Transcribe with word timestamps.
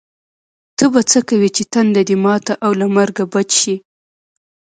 ته 0.77 0.85
به 0.91 1.01
څه 1.11 1.19
کوې 1.29 1.49
چې 1.55 1.63
تنده 1.73 2.01
دې 2.07 2.17
ماته 2.25 2.53
او 2.65 2.71
له 2.79 2.87
مرګه 2.95 3.23
بچ 3.33 3.49
شې. 3.61 3.75